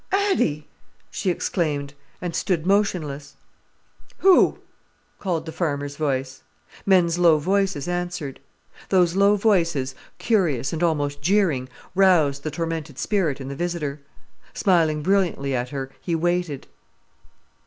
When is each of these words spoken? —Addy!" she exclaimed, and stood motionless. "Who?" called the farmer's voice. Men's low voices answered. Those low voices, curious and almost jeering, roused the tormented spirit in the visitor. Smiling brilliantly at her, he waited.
—Addy!" 0.11 0.67
she 1.11 1.29
exclaimed, 1.29 1.93
and 2.23 2.35
stood 2.35 2.65
motionless. 2.65 3.35
"Who?" 4.17 4.57
called 5.19 5.45
the 5.45 5.51
farmer's 5.51 5.95
voice. 5.95 6.41
Men's 6.87 7.19
low 7.19 7.37
voices 7.37 7.87
answered. 7.87 8.39
Those 8.89 9.15
low 9.15 9.35
voices, 9.35 9.93
curious 10.17 10.73
and 10.73 10.81
almost 10.81 11.21
jeering, 11.21 11.69
roused 11.93 12.41
the 12.41 12.49
tormented 12.49 12.97
spirit 12.97 13.39
in 13.39 13.47
the 13.47 13.55
visitor. 13.55 14.01
Smiling 14.55 15.03
brilliantly 15.03 15.53
at 15.55 15.69
her, 15.69 15.91
he 16.01 16.15
waited. 16.15 16.65